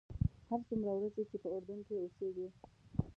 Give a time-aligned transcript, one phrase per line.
[0.49, 2.47] هر څومره ورځې چې په اردن کې اوسېږې.